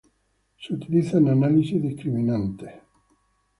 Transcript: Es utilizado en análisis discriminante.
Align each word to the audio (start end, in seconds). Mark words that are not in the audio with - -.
Es 0.57 0.71
utilizado 0.71 1.19
en 1.19 1.29
análisis 1.29 1.79
discriminante. 1.79 2.81